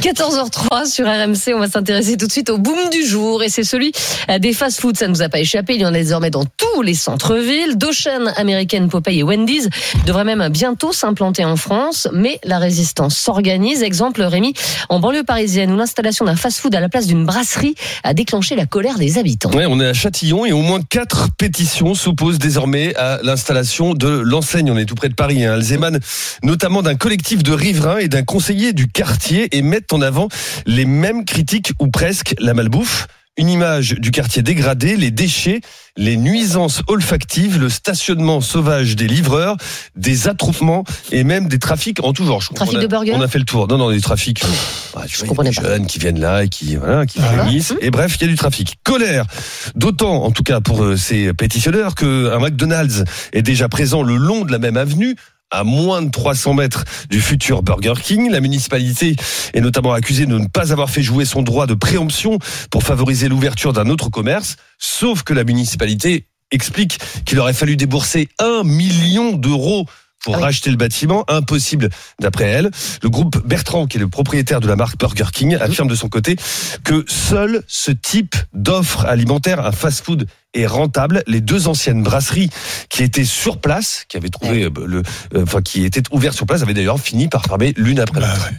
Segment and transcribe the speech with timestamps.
[0.00, 3.64] 14h03 sur RMC, on va s'intéresser tout de suite au boom du jour et c'est
[3.64, 3.92] celui
[4.30, 4.94] euh, des fast-foods.
[4.94, 7.76] Ça ne nous a pas échappé, il y en a désormais dans tous les centres-villes.
[7.76, 9.68] Deux chaînes américaines, Popeye et Wendy's,
[10.06, 13.82] devraient même bientôt s'implanter en France, mais la résistance s'organise.
[13.82, 14.52] Exemple, Rémi,
[14.90, 17.74] en banlieue parisienne, où l'installation d'un fast-food à la place d'une brasserie
[18.04, 19.50] a déclenché la colère des habitants.
[19.52, 24.08] Ouais, on est à Châtillon et au moins quatre pétitions s'opposent désormais à l'installation de
[24.08, 24.70] l'enseigne.
[24.70, 25.44] On est tout près de Paris.
[25.44, 25.56] Hein.
[25.56, 25.98] Elles émanent
[26.42, 30.28] notamment d'un collectif de riverains et d'un conseiller du quartier et mettent en avant
[30.66, 33.06] les mêmes critiques ou presque la malbouffe.
[33.38, 35.60] Une image du quartier dégradé, les déchets,
[35.98, 39.58] les nuisances olfactives, le stationnement sauvage des livreurs,
[39.94, 42.40] des attroupements et même des trafics en tout genre.
[42.40, 43.68] Je Trafic a- de burgers On a fait le tour.
[43.68, 44.42] Non, non, des trafics.
[44.42, 44.54] Ah, tu
[44.94, 45.62] vois, il y a comprenais des pas.
[45.68, 47.42] jeunes qui viennent là et qui, voilà, qui Ah.
[47.42, 47.74] réunissent.
[47.82, 48.76] Et bref, il y a du trafic.
[48.84, 49.26] Colère.
[49.74, 54.46] D'autant, en tout cas pour euh, ces pétitionnaires, qu'un McDonald's est déjà présent le long
[54.46, 55.14] de la même avenue
[55.50, 58.30] à moins de 300 mètres du futur Burger King.
[58.30, 59.16] La municipalité
[59.54, 62.38] est notamment accusée de ne pas avoir fait jouer son droit de préemption
[62.70, 68.28] pour favoriser l'ouverture d'un autre commerce, sauf que la municipalité explique qu'il aurait fallu débourser
[68.38, 69.86] un million d'euros
[70.26, 70.44] pour Ah oui.
[70.46, 71.88] racheter le bâtiment, impossible
[72.20, 72.72] d'après elle.
[73.00, 76.08] Le groupe Bertrand, qui est le propriétaire de la marque Burger King, affirme de son
[76.08, 76.34] côté
[76.82, 81.22] que seul ce type d'offre alimentaire, un fast-food, est rentable.
[81.28, 82.50] Les deux anciennes brasseries
[82.88, 85.02] qui étaient sur place, qui avaient trouvé euh, le,
[85.34, 88.50] euh, enfin qui étaient ouvertes sur place, avaient d'ailleurs fini par fermer l'une après l'autre.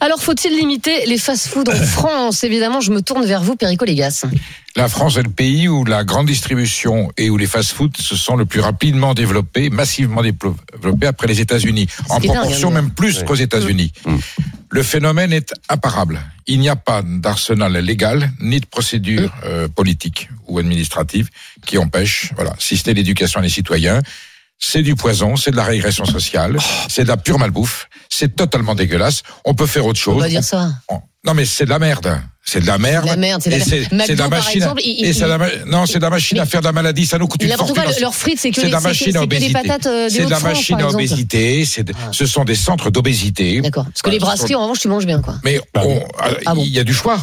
[0.00, 2.44] Alors, faut-il limiter les fast-foods en France?
[2.44, 4.24] Évidemment, je me tourne vers vous, Perico Légas.
[4.74, 8.36] La France est le pays où la grande distribution et où les fast-foods se sont
[8.36, 13.18] le plus rapidement développés, massivement développés après les États-Unis, en dingue, proportion hein, même plus
[13.18, 13.24] Ouais.
[13.24, 13.92] qu'aux États-Unis.
[14.04, 14.16] Mm.
[14.68, 16.20] Le phénomène est imparable.
[16.46, 21.30] Il n'y a pas d'arsenal légal ni de procédure euh, politique ou administrative
[21.64, 24.00] qui empêche, voilà, si ce n'est l'éducation des citoyens.
[24.58, 26.56] C'est du poison, c'est de la régression sociale,
[26.88, 29.22] c'est de la pure malbouffe, c'est totalement dégueulasse.
[29.44, 30.22] On peut faire autre On chose.
[30.22, 30.70] va dire ça.
[30.88, 32.20] On- Non mais c'est de la merde.
[32.44, 33.02] C'est de la merde.
[33.04, 34.04] de la merde, c'est de la merde.
[34.06, 34.62] c'est de la machine.
[34.62, 36.42] à- exemple, il- et il- c'est de la ma- non, c'est de la machine Mais-
[36.42, 37.04] à faire de la maladie.
[37.04, 37.82] Ça nous coûte une fortune.
[38.00, 39.52] leurs frites, c'est que, C'est de la machine à obésité.
[39.52, 41.64] patates euh, des C'est de la machine à obésité.
[42.12, 43.60] Ce sont des centres d'obésité.
[43.60, 43.84] D'accord.
[43.84, 45.34] Parce que les brasseries, sont- en revanche, tu manges bien, quoi.
[45.44, 46.00] Mais on-
[46.46, 47.18] Ah bon il y a du choix.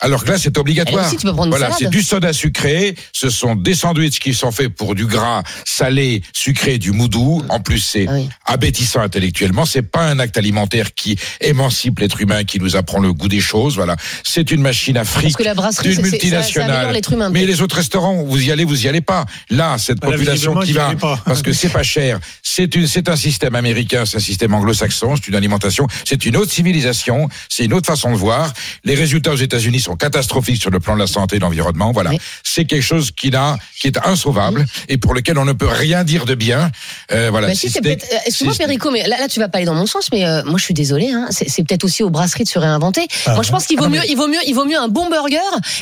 [0.00, 1.06] Alors que là, c'est obligatoire.
[1.06, 2.94] aussi, tu peux prendre une Voilà, c'est du soda sucré.
[3.14, 7.42] Ce sont des sandwichs qui sont faits pour du gras salé, sucré, du moudou.
[7.48, 8.28] En plus, c'est Ah oui.
[8.44, 9.64] abétissant intellectuellement.
[9.64, 13.40] C'est pas un acte alimentaire qui émancipe l'être humain, qui nous apprend le goût des
[13.40, 13.76] choses.
[13.76, 17.00] Voilà, c'est une machine à fric Parce que la brasserie, d'une ça- ça multinationale.
[17.10, 17.30] humain.
[17.30, 19.24] Mais les autres restaurants, vous y allez, vous y allez pas.
[19.48, 20.92] Là, cette Bah, population qui va,
[21.24, 22.20] parce que c'est pas cher.
[22.42, 26.36] C'est une, c'est un système américain, c'est un système anglo-saxon, c'est une alimentation, c'est une
[26.36, 28.52] autre civilisation, c'est une autre façon de voir.
[28.84, 31.92] Les résultats aux États-Unis sont catastrophiques sur le plan de la santé et de l'environnement.
[31.92, 32.18] Voilà, Oui.
[32.42, 36.34] c'est quelque chose qui est insauvable et pour lequel on ne peut rien dire de
[36.34, 36.70] bien.
[37.12, 37.48] Euh, voilà.
[37.48, 37.94] Bah si, si euh,
[38.26, 40.58] Excuse-moi, Perico, mais là, là, tu vas pas aller dans mon sens, mais euh, moi,
[40.58, 41.10] je suis désolé.
[41.10, 43.06] Hein, c'est peut-être aussi aux brasseries de se réinventer.
[43.26, 44.88] Ah moi, je pense qu'il vaut Ah, mieux, il vaut mieux, il vaut mieux un
[44.88, 45.36] bon burger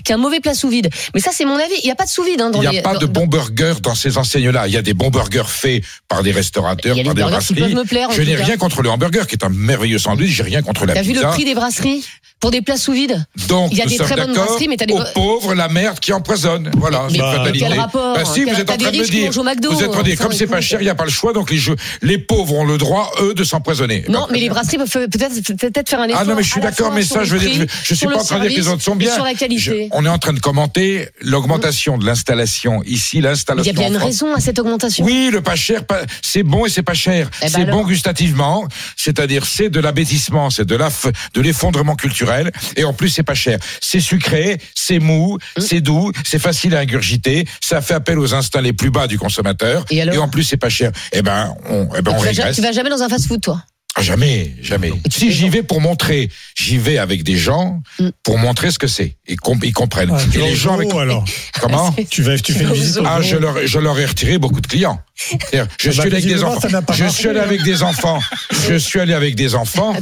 [0.05, 0.91] qu'un mauvais plat sous vide.
[1.15, 1.75] Mais ça, c'est mon avis.
[1.83, 2.79] Il y a pas de sous vide hein, dans Il n'y les.
[2.81, 4.67] a pas dans- de dans- bons burgers dans ces enseignes-là.
[4.69, 7.75] Il y a des bons burgers faits par des restaurateurs, par des brasseries.
[7.75, 10.31] me plaire, Je n'ai rien contre le hamburger, qui est un merveilleux sandwich.
[10.31, 11.29] J'ai rien contre la T'as vu pizza.
[11.29, 12.05] le prix des brasseries
[12.41, 13.25] pour des plats sous vide?
[13.49, 15.05] Donc, Il y a nous des sommes très bonnes d'accord, brasseries, mais t'as des aux
[15.15, 16.71] pauvres, la merde qui empoisonne.
[16.77, 17.67] Voilà, c'est une quel fatalité.
[17.67, 19.93] rapport Bah si, T'as- vous êtes en des train de me dire, vous êtes en
[19.93, 21.51] train de dire, enfin, comme c'est pas cher, il n'y a pas le choix, donc
[21.51, 24.05] les jeux, les pauvres ont le droit, eux, de s'empoisonner.
[24.09, 26.21] Non, mais les brasseries peuvent peut-être peut-être faire un effort.
[26.23, 28.25] Ah non, mais je suis d'accord, mais ça, je veux dire, je, suis pas en
[28.25, 29.15] train de dire que les autres sont bien.
[29.15, 29.89] Sur la qualité.
[29.93, 33.71] on est en train de commenter l'augmentation de l'installation ici, Il y l'installation.
[33.71, 35.05] a bien en une raison à cette augmentation.
[35.05, 35.83] Oui, le pas cher,
[36.23, 37.31] c'est bon et c'est pas cher.
[37.41, 38.67] Eh ben c'est bon gustativement,
[38.97, 43.59] c'est-à-dire c'est de l'abêtissement, c'est de l'effondrement culturel et en plus c'est pas cher.
[43.85, 45.63] C'est sucré, c'est mou, Hum.
[45.65, 49.19] c'est doux, c'est facile à ingurgiter, ça fait appel aux instincts les plus bas du
[49.19, 50.91] consommateur Et alors en plus c'est pas cher.
[51.13, 53.63] Eh ben on eh ben on tu, vas, tu vas jamais dans un fast-food, toi?
[54.01, 54.93] Jamais, jamais.
[55.09, 58.09] Si j'y vais pour montrer, j'y vais avec des gens Mm.
[58.25, 60.11] pour montrer ce que c'est et ils comprennent.
[60.13, 61.25] Ah, tu et les gens avec alors.
[61.61, 64.61] comment Tu vas, tu fais une visite ah, je leur, je leur ai retiré beaucoup
[64.61, 65.01] de clients.
[65.17, 66.69] Je Ah bah, suis allé avec des enfants.
[66.93, 68.21] Je suis allé avec des enfants.
[68.69, 69.95] Je suis allé avec des enfants.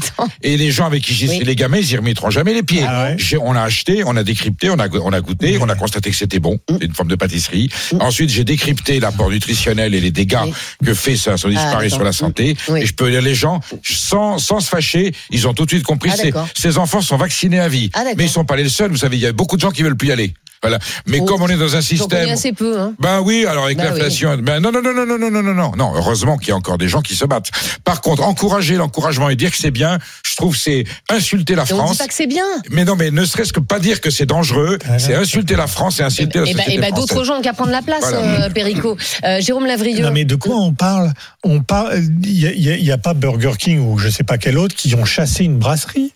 [0.42, 1.44] Et les gens avec qui j'y suis, Oui.
[1.44, 2.84] les gamins, ils y remettront jamais les pieds.
[2.86, 5.68] Ah ouais on a acheté, on a décrypté, on a, go- on a goûté, on
[5.68, 6.58] a constaté que c'était bon.
[6.70, 6.76] Mm.
[6.80, 7.68] C'est une forme de pâtisserie.
[8.00, 10.38] Ensuite, j'ai décrypté l'apport nutritionnel et les dégâts
[10.84, 11.90] que fait ça, son disparaît d'accord.
[11.98, 12.56] sur la santé.
[12.76, 15.84] Et je peux dire, les gens, sans, sans se fâcher, ils ont tout de suite
[15.84, 16.10] compris.
[16.12, 17.90] Ah, ces, enfants sont vaccinés à vie.
[17.94, 18.04] Ah.
[18.16, 18.90] Mais ils sont pas les seuls.
[18.90, 20.34] Vous savez, il y a beaucoup de gens qui veulent plus y aller.
[20.62, 20.78] Voilà.
[21.06, 22.28] Mais Oh, comme on est dans un système.
[22.30, 22.78] assez peu.
[22.80, 22.94] Hein.
[23.00, 25.54] Ben oui, alors avec Bah l'inflation, ben non, non, non, non, non, non, non, non,
[25.54, 25.92] non, non.
[25.96, 27.50] Heureusement qu'il y a encore des gens qui se battent.
[27.84, 31.64] Par contre, encourager l'encouragement et dire que c'est bien, je trouve que c'est insulter la
[31.64, 31.98] Et on dit France.
[31.98, 32.44] pas que c'est bien.
[32.70, 35.98] Mais non, mais ne serait-ce que pas dire que c'est dangereux, c'est insulter la France
[36.00, 38.00] et insulter la Et ben, société et ben d'autres gens ont qu'à prendre la place,
[38.02, 38.44] Voilà.
[38.44, 38.96] euh, Perico.
[39.24, 40.02] Euh, Jérôme Lavrieux.
[40.02, 41.12] Non mais de quoi on parle?
[41.42, 42.00] On parle.
[42.22, 45.04] Il y a, a pas Burger King ou je sais pas quel autre qui ont
[45.04, 46.12] chassé une brasserie.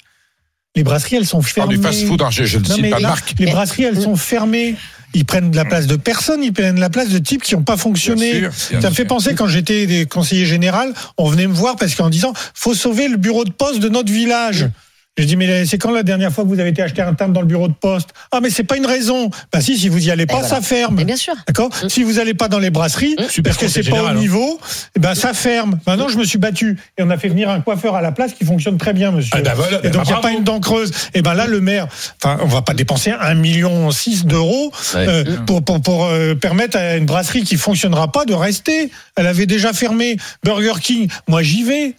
[0.76, 1.76] Les brasseries, elles sont parle fermées.
[1.78, 3.34] du fast-food, hein, je, je ne Non, cite mais pas de marque.
[3.38, 4.76] Les brasseries, elles sont fermées.
[5.14, 7.54] Ils prennent de la place de personnes, ils prennent de la place de types qui
[7.54, 8.40] n'ont pas fonctionné.
[8.40, 9.08] Bien sûr, bien Ça me fait sûr.
[9.08, 13.16] penser quand j'étais conseiller général, on venait me voir parce qu'en disant faut sauver le
[13.16, 14.68] bureau de poste de notre village.
[15.18, 17.32] Je dis mais c'est quand la dernière fois que vous avez été acheter un timbre
[17.32, 18.10] dans le bureau de poste?
[18.32, 19.30] Ah mais c'est pas une raison.
[19.52, 20.48] Bah si si vous y allez pas voilà.
[20.48, 20.94] ça ferme.
[20.96, 21.34] Mais bien sûr.
[21.46, 21.70] D'accord?
[21.88, 24.60] Si vous allez pas dans les brasseries, parce que c'est pas au niveau,
[24.94, 25.78] eh ben ça ferme.
[25.86, 28.32] Maintenant, je me suis battu et on a fait venir un coiffeur à la place
[28.34, 29.30] qui fonctionne très bien, monsieur.
[29.34, 30.22] Ah ben voilà, et donc il n'y a bravo.
[30.22, 30.90] pas une dent creuse.
[31.14, 31.86] Et ben là, le maire,
[32.22, 35.06] enfin, on va pas dépenser un million six d'euros Ouais.
[35.08, 38.90] euh, pour pour pour euh, permettre à une brasserie qui fonctionnera pas de rester.
[39.16, 41.08] Elle avait déjà fermé Burger King.
[41.28, 41.94] Moi, j'y vais.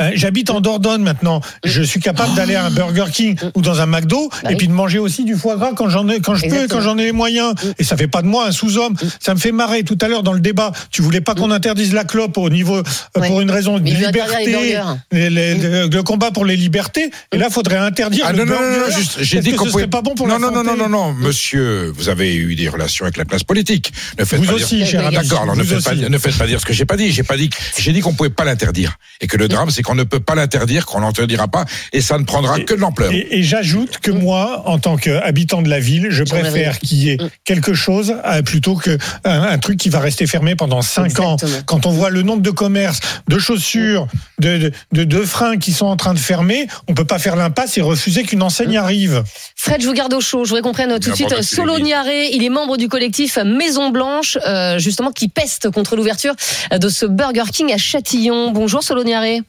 [0.00, 1.40] Euh, J'habite en Dordogne maintenant.
[1.62, 4.56] Je suis capable d'aller à un Burger King ou dans un McDo Bah et oui.
[4.56, 6.80] puis de manger aussi du foie gras quand j'en ai, quand je peux, et Exactement.
[6.80, 7.54] quand j'en ai les moyens.
[7.78, 8.96] Et ça fait pas de moi un sous-homme.
[9.20, 9.84] Ça me fait marrer.
[9.84, 12.78] Tout à l'heure dans le débat, tu voulais pas qu'on interdise la clope au niveau
[12.78, 12.82] euh,
[13.16, 13.28] Ouais.
[13.28, 14.82] pour une raison de il les liberté, burgers.
[15.12, 15.54] les- les-
[15.88, 17.10] le, combat pour les libertés.
[17.32, 18.78] Et là, faudrait interdire Ah le non, non, burger.
[18.80, 20.50] non, non, juste, j'ai dit que qu'on ce serait pas bon pour non, la non,
[20.50, 20.76] non, santé.
[20.76, 23.92] non, non, non, monsieur, vous avez eu des relations avec la classe politique.
[24.18, 24.86] Ne faites Vous pas aussi, dire...
[24.88, 25.14] cher ami.
[25.16, 27.12] D'accord, alors ne faites, pas, ne faites pas dire ce que j'ai pas dit.
[27.12, 27.48] J'ai pas dit,
[27.78, 28.98] j'ai dit qu'on pouvait pas l'interdire.
[29.20, 32.18] Et que le drame, c'est qu'on ne peut pas l'interdire, qu'on l'interdira pas, et ça
[32.18, 33.12] ne prendra que de l'ampleur.
[33.12, 37.10] Et, et j'ajoute que moi, en tant qu'habitant de la ville, je préfère qu'il y
[37.10, 41.20] ait quelque chose euh, plutôt que un, un truc qui va rester fermé pendant cinq
[41.20, 41.34] ans.
[41.34, 41.62] Exactement.
[41.66, 44.08] Quand on voit le nombre de commerces, de chaussures,
[44.40, 47.36] de, de, de, de freins qui sont en train de fermer, on peut pas faire
[47.36, 49.22] l'impasse et refuser qu'une enseigne arrive.
[49.54, 50.44] Fred, je vous garde au chaud.
[50.44, 51.78] Je voudrais qu'on prenne tout de suite Solo.
[51.78, 52.30] Niaré.
[52.32, 56.34] Il est membre du collectif Maison Blanche, euh, justement, qui peste contre l'ouverture
[56.70, 58.52] de ce Burger King à Châtillon.
[58.52, 59.42] Bonjour Solo Niaré.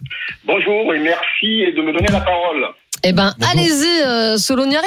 [0.43, 2.67] Bonjour et merci de me donner la parole.
[3.07, 4.35] Eh ben, allez-y, euh,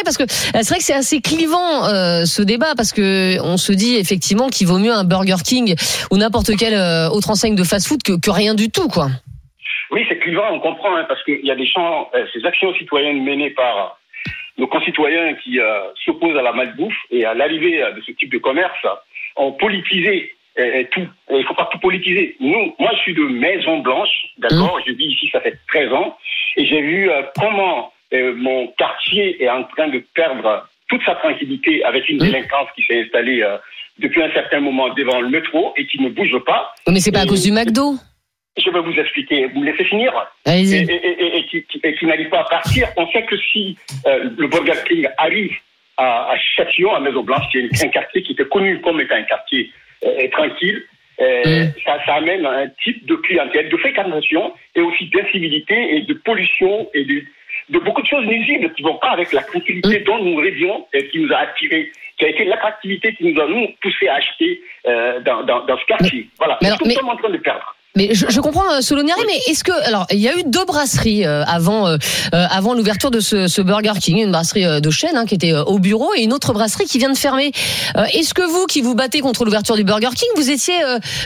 [0.05, 0.26] parce que euh,
[0.62, 4.49] c'est vrai que c'est assez clivant euh, ce débat, parce que on se dit effectivement
[4.49, 5.76] qu'il vaut mieux un Burger King
[6.11, 9.08] ou n'importe quelle euh, autre enseigne de fast-food que, que rien du tout, quoi.
[9.93, 12.75] Oui, c'est clivant, on comprend, hein, parce qu'il y a des champs, euh, ces actions
[12.75, 13.99] citoyennes menées par
[14.56, 18.38] nos concitoyens qui euh, s'opposent à la malbouffe et à l'arrivée de ce type de
[18.38, 18.85] commerce
[19.37, 21.07] ont politisé euh, tout.
[21.31, 22.37] Et il ne faut pas tout politiser.
[22.41, 26.17] Nous, moi, je suis de Maison Blanche, d'accord Je vis ici, ça fait 13 ans,
[26.57, 31.15] et j'ai vu euh, comment euh, mon quartier est en train de perdre toute sa
[31.17, 33.59] tranquillité avec une délinquance qui s'est installée euh,
[33.99, 36.75] depuis un certain moment devant le métro et qui ne bouge pas.
[36.89, 37.95] Mais c'est pas à cause du McDo.
[38.57, 39.47] Je vais vous expliquer.
[39.49, 40.13] Vous me laissez finir
[40.47, 42.89] et, et, et, qui, n'arrive pas à partir.
[42.97, 43.77] On sait que si
[44.07, 45.53] euh, le Burger King arrive
[45.97, 49.17] à, à Châtillon, à Maison Blanche, qui est un quartier qui était connu comme étant
[49.17, 49.71] un quartier
[50.05, 50.83] euh, tranquille,
[51.21, 51.73] euh, Mm.
[51.85, 56.89] ça, ça amène un type de clientèle, de fréquentation et aussi d'incivilité et de pollution
[56.95, 57.23] et de,
[57.71, 61.09] de beaucoup de choses nuisibles qui vont pas avec la tranquillité dont nous rêvions et
[61.09, 64.61] qui nous a attirés, qui a été l'attractivité qui nous a nous poussé à acheter
[64.87, 66.29] euh, dans, dans, dans ce quartier.
[66.39, 66.56] Voilà.
[66.62, 67.75] mais alors, mais- nous sommes en train de perdre.
[67.99, 71.27] Mais je, comprends euh, Soloniari, mais est-ce que alors il y a eu deux brasseries
[71.27, 71.97] euh, avant euh,
[72.31, 75.81] avant l'ouverture de ce, ce Burger King, une brasserie de chaîne hein, qui était au
[75.81, 77.50] bureau et une autre brasserie qui vient de fermer.
[78.15, 80.77] Est-ce que vous qui vous battez contre l'ouverture du Burger King, vous étiez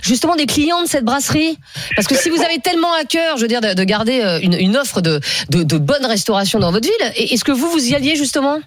[0.03, 1.59] justement des clients de cette brasserie?
[1.95, 4.55] Parce que si vous avez tellement à cœur, je veux dire, de, de garder une,
[4.55, 5.21] une offre de,
[5.51, 8.61] de, de bonne restauration dans votre ville, est-ce que vous vous y alliez justement?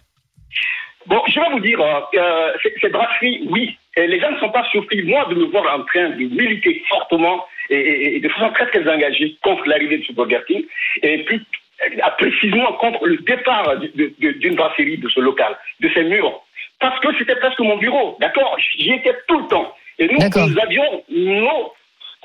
[1.07, 3.78] Bon, je vais vous dire, euh, ces brasseries, oui.
[3.96, 6.84] Et les gens ne sont pas surpris, moi, de me voir en train de militer
[6.90, 10.66] fortement et, et- et de façon très très engagée contre l'arrivée de ce Burger King,
[11.04, 11.42] et puis
[11.84, 16.42] euh, précisément contre le départ d'une brasserie de ce local, de ces murs.
[16.80, 18.57] Parce que c'était presque mon bureau, d'accord?
[18.78, 19.74] J'y étais tout le temps.
[19.98, 20.19] Et nous,
[20.50, 21.72] nous avions nos...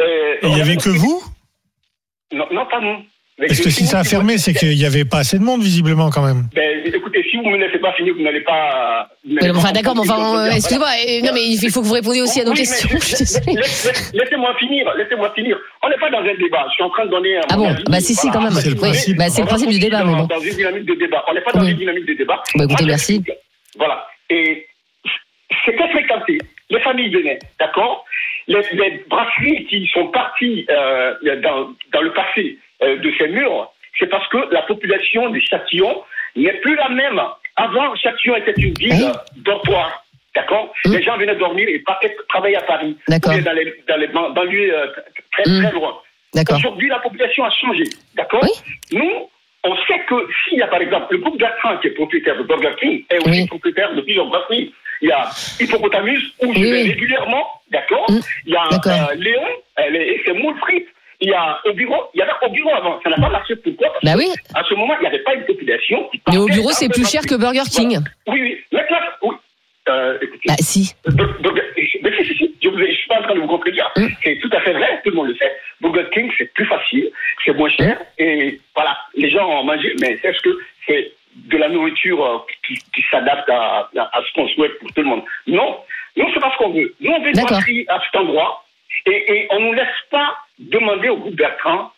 [0.01, 1.23] euh, il y avait que vous?
[2.33, 2.99] Non, non, pas nous.
[3.49, 5.45] Parce que c'est- si ça a c'est- fermé, c'est qu'il n'y avait pas assez de
[5.45, 6.49] monde, visiblement, quand même.
[6.55, 9.09] Ben, écoutez, si vous ne me laissez pas finir, vous n'allez pas...
[9.25, 11.81] vous n'allez Mais pas Enfin d'accord, mais enfin, euh, excusez-moi, euh, non mais il faut
[11.81, 12.89] que vous répondiez aussi à nos Oui, questions.
[14.15, 15.57] Laissez-moi finir, laissez-moi finir.
[15.83, 16.67] On n'est pas dans un débat.
[16.69, 17.41] Je suis en train de donner un.
[17.51, 18.53] Ah bon Bah si, si, quand même.
[18.53, 19.17] C'est le Oui, principe.
[19.17, 20.27] bah, c'est le principe du débat, mais dans, bon.
[20.27, 21.25] dans une dynamique de débat.
[21.29, 21.71] On n'est pas dans Oui.
[21.73, 22.43] une dynamique de débat.
[22.57, 23.23] Bah, écoutez, Moi, merci.
[23.79, 24.07] Voilà.
[24.31, 24.67] Et
[25.65, 26.39] c'était fréquenté.
[26.71, 28.05] Les familles venaient, d'accord?
[28.49, 34.07] Les, les brasseries qui sont parties euh, dans, dans le passé de ces murs, c'est
[34.09, 36.03] parce que la population de Châtillon
[36.37, 37.21] n'est plus la même.
[37.57, 39.05] Avant, Châtillon était une ville Oui.
[39.05, 40.05] euh, dortoir.
[40.35, 40.93] D'accord Mm.
[40.95, 42.97] Les gens venaient dormir et partaient travailler à Paris.
[43.09, 43.35] D'accord.
[43.45, 44.87] Dans les, dans les ban- banlieues euh,
[45.33, 45.63] très, Mm.
[45.65, 45.97] très loin.
[46.35, 46.57] D'accord.
[46.59, 47.83] Aujourd'hui, la population a changé.
[48.15, 48.51] D'accord Oui.
[48.93, 49.29] Nous,
[49.65, 52.45] on sait que s'il y a par exemple le groupe Bertrand qui est propriétaire de
[52.45, 53.47] Burger King est aussi Oui.
[53.49, 54.73] propriétaire de plusieurs brasseries.
[55.03, 58.21] Il y a Hippopotamus, où je vais régulièrement, d'accord Mm.
[58.47, 59.47] Il y a euh, Léon,
[59.77, 60.89] elle est- et c'est moules frites.
[61.23, 63.55] Il y a au bureau, il y avait au bureau avant, ça n'a pas marché.
[63.57, 63.93] Pourquoi?
[63.93, 64.29] Parce Bah oui.
[64.55, 67.09] À ce moment, il n'y avait pas une population qui Mais au bureau, c'est plus
[67.09, 67.35] cher que.
[67.35, 67.99] Burger King.
[68.27, 68.59] Oui, oui.
[68.73, 69.37] Maintenant, oui.
[69.89, 70.95] Euh, écoutez, Bah si.
[71.07, 71.71] Burger-
[72.03, 73.91] mais si, si, si, je ne suis pas en train de vous contredire.
[73.97, 74.07] Mm.
[74.23, 75.53] C'est tout à fait vrai, tout le monde le sait.
[75.81, 77.11] Burger King, c'est plus facile,
[77.45, 81.69] c'est moins cher, et voilà, les gens en mangent, mais est-ce que c'est de la
[81.69, 85.79] nourriture euh, qui, qui s'adapte à, ce qu'on souhaite pour tout le monde Non,
[86.17, 86.95] nous, c'est pas ce qu'on veut.
[87.01, 88.65] Nous, on veut une à cet endroit,
[89.07, 89.89] et, et on nous laisse
[90.71, 91.91] demander au groupe Bertrand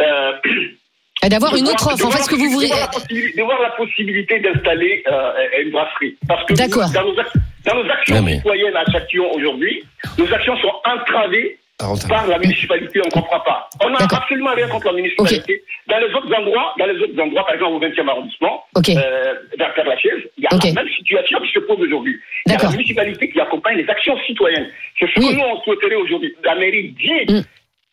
[0.00, 0.32] euh,
[1.24, 2.04] Et D'avoir une autre offre.
[2.04, 2.68] En fait, ce que vous voulez.
[2.68, 6.16] de voir la possibilité- d'installer euh, une brasserie.
[6.28, 6.90] Parce que D'accord.
[6.92, 7.32] dans nos, ac-
[7.64, 9.82] dans nos actions mais- citoyennes à Châtillon aujourd'hui,
[10.18, 13.70] nos actions sont entravées Ah, par la municipalité, on ne comprend pas.
[13.82, 15.62] On n'a absolument rien contre la municipalité.
[15.88, 18.90] Dans les autres endroits, dans les autres endroits, par exemple au 20e arrondissement, Ok.
[18.90, 22.20] euh, vers Père Lachaise, il y a la même situation qui se pose aujourd'hui.
[22.46, 24.68] Il y a la municipalité qui accompagne les actions citoyennes.
[24.98, 25.30] C'est ce Oui.
[25.30, 26.34] que nous, on souhaiterait aujourd'hui.
[26.44, 27.40] La mairie dit Mm.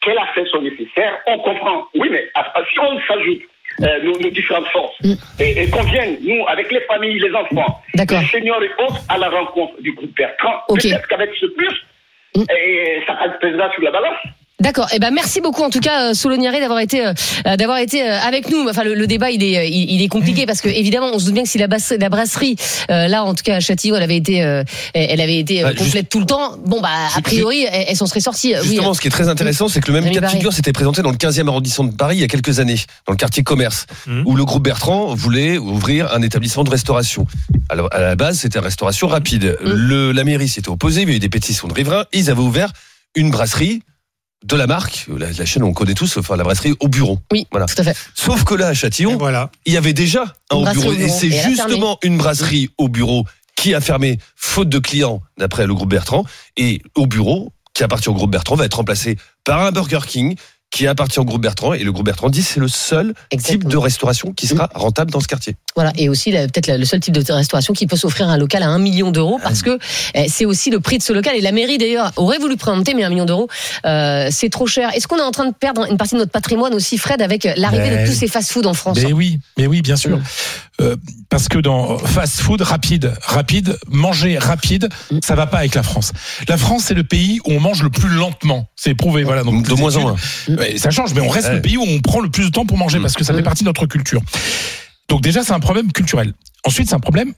[0.02, 1.86] Qu'elle a fait son nécessaire, on comprend.
[1.96, 2.28] Oui, mais
[2.72, 3.42] si on s'ajoute
[3.84, 5.14] euh, nos, nos différentes forces Mm.
[5.40, 7.82] et, et qu'on vienne, nous, avec les familles, les enfants,
[8.22, 11.86] les seniors et autres, à la rencontre du groupe Bertrand, peut-être qu'avec ce plus,
[12.36, 12.44] Mm.
[12.56, 14.18] et ça pèsera sur la balance.
[14.62, 14.88] D'accord.
[14.94, 17.14] Eh ben merci beaucoup en tout cas euh, Souloniaré d'avoir été euh,
[17.48, 18.68] euh, d'avoir été euh, avec nous.
[18.70, 21.26] Enfin le, le débat il est il, il est compliqué parce que évidemment on se
[21.26, 22.56] doute bien que si la, basse- la brasserie
[22.90, 24.64] euh, là en tout cas à Châtillon elle avait été euh,
[24.94, 26.58] elle avait été euh, Ah, juste- complète tout le temps.
[26.66, 28.54] Bon bah a priori elle, elle s'en serait sortie.
[28.56, 28.68] euh, oui.
[28.70, 31.02] Justement, ce qui est très intéressant, c'est que le même cas de figure s'était présenté
[31.02, 32.78] dans le 15e arrondissement de Paris il y a quelques années,
[33.08, 34.24] dans le quartier commerce, Mhm.
[34.28, 37.26] où le groupe Bertrand voulait ouvrir un établissement de restauration.
[37.70, 39.58] Alors, à la base, c'était une restauration rapide.
[39.64, 39.72] Mhm.
[39.74, 42.06] Le, la mairie s'était opposée, il y a eu des pétitions de riverains.
[42.14, 42.72] Ils avaient ouvert
[43.16, 43.82] une brasserie
[44.44, 47.20] de la marque, la, la chaîne on connaît tous, enfin la brasserie au bureau.
[47.32, 47.68] Oui, Voilà.
[47.68, 47.96] tout à fait.
[48.16, 49.52] Sauf que là, à Et Châtillon, voilà.
[49.66, 50.94] il y avait déjà un au brasserie bureau.
[50.94, 51.08] au bureau.
[51.08, 55.76] Et c'est justement une brasserie au bureau qui a fermé, faute de clients, d'après le
[55.76, 56.26] groupe Bertrand.
[56.58, 60.36] Et au bureau, qui appartient au groupe Bertrand, va être remplacé par un Burger King
[60.72, 61.74] qui appartient au groupe Bertrand.
[61.74, 65.20] Et le groupe Bertrand dit c'est le seul type de restauration qui sera rentable dans
[65.20, 65.56] ce quartier.
[65.76, 68.68] Voilà et aussi peut-être le seul type de restauration qui peut s'offrir un local à
[68.68, 69.78] un million d'euros parce que
[70.16, 72.94] eh, c'est aussi le prix de ce local et la mairie d'ailleurs aurait voulu présenter
[72.94, 73.48] mais un million d'euros
[73.86, 74.90] euh, c'est trop cher.
[74.96, 77.48] Est-ce qu'on est en train de perdre une partie de notre patrimoine aussi Fred avec
[77.56, 80.18] l'arrivée de tous ces fast-food en France Mais oui, mais oui, bien sûr.
[80.18, 80.24] Mm.
[80.82, 80.96] Euh,
[81.30, 85.20] parce que dans fast food rapide, rapide, manger rapide, Mm.
[85.24, 86.12] ça va pas avec la France.
[86.48, 88.68] La France, c'est le pays où on mange le plus lentement.
[88.76, 89.44] C'est prouvé, voilà.
[89.44, 90.16] Donc, de moins en moins.
[90.78, 91.56] Ça change, mais on reste Ouais.
[91.56, 93.02] le pays où on prend le plus de temps pour manger Mm.
[93.04, 93.38] parce que ça Mm.
[93.38, 94.22] fait partie de notre culture.
[95.10, 96.34] Donc déjà, c'est un problème culturel.
[96.66, 97.34] Ensuite, c'est un problème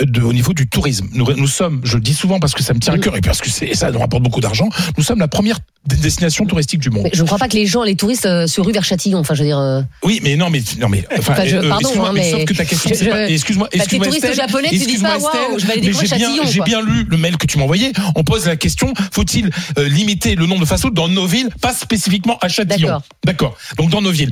[0.00, 1.08] de, au niveau du tourisme.
[1.12, 3.20] Nous, nous sommes, je le dis souvent parce que ça me tient à cœur et
[3.20, 6.90] parce que c'est, ça nous rapporte beaucoup d'argent, nous sommes la première destination touristique du
[6.90, 7.04] monde.
[7.04, 9.18] Mais je ne crois pas que les gens, les touristes, euh, se ruent vers Châtillon.
[9.18, 11.68] Enfin, je veux dire, euh, Oui, mais non, mais non, mais enfin, Enfin, je- euh,
[11.68, 13.28] pardon, excuse-moi, hein, mais, sauf que ta question, je- pas.
[13.30, 15.18] Excuse-moi, tes excuse-moi, Estelle, japonais, tu dis pas,
[15.58, 17.64] je vais aller mais j'ai bien, Châtillon, j'ai bien lu le mail que tu m'as
[17.64, 17.92] envoyé.
[18.16, 22.38] On pose la question faut-il limiter le nombre de fast-food dans nos villes, pas spécifiquement
[22.40, 22.88] à Châtillon?
[22.88, 23.02] D'accord.
[23.24, 23.56] D'accord.
[23.76, 24.30] Donc dans nos villes.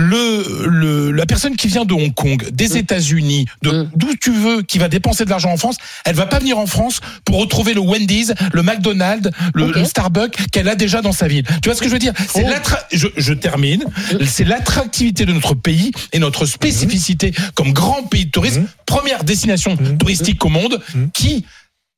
[0.00, 3.90] Le, le, la personne qui vient de Hong Kong, des États-Unis, de Mm.
[3.96, 6.66] d'où tu veux, qui va dépenser de l'argent en France, elle va pas venir en
[6.66, 11.42] France pour retrouver le Wendy's, le McDonald's, le, Starbucks qu'elle a déjà dans sa ville.
[11.62, 12.12] Tu vois ce que je veux dire?
[12.32, 12.48] C'est Oh.
[12.48, 13.82] l'attra- je, je termine.
[14.12, 14.24] Mm.
[14.24, 19.76] C'est l'attractivité de notre pays et notre spécificité comme grand pays de tourisme, première destination
[19.98, 20.80] touristique au monde,
[21.12, 21.44] qui